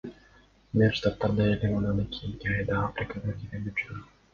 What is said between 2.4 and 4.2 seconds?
айда Африкага кетем деп жүргөм.